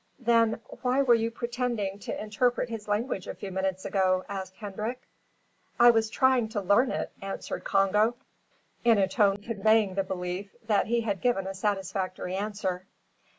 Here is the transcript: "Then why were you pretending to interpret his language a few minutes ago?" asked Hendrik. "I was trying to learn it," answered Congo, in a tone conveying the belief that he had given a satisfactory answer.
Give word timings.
"Then 0.17 0.61
why 0.81 1.03
were 1.03 1.13
you 1.13 1.29
pretending 1.29 1.99
to 1.99 2.19
interpret 2.23 2.69
his 2.69 2.87
language 2.87 3.27
a 3.27 3.35
few 3.35 3.51
minutes 3.51 3.85
ago?" 3.85 4.25
asked 4.27 4.55
Hendrik. 4.55 4.99
"I 5.79 5.91
was 5.91 6.09
trying 6.09 6.49
to 6.49 6.59
learn 6.59 6.89
it," 6.89 7.11
answered 7.21 7.65
Congo, 7.65 8.15
in 8.83 8.97
a 8.97 9.07
tone 9.07 9.37
conveying 9.37 9.93
the 9.93 10.03
belief 10.03 10.55
that 10.65 10.87
he 10.87 11.01
had 11.01 11.21
given 11.21 11.45
a 11.45 11.53
satisfactory 11.53 12.35
answer. 12.35 12.87